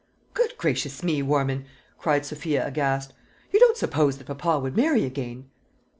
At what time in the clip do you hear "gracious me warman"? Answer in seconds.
0.57-1.65